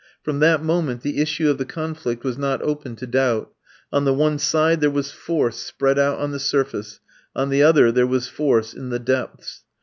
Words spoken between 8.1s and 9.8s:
force in the depths.